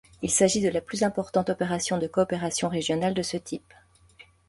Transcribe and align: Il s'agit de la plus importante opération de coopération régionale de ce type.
Il 0.23 0.31
s'agit 0.31 0.61
de 0.61 0.69
la 0.69 0.81
plus 0.81 1.03
importante 1.03 1.51
opération 1.51 1.99
de 1.99 2.07
coopération 2.07 2.69
régionale 2.69 3.13
de 3.13 3.21
ce 3.21 3.37
type. 3.37 3.71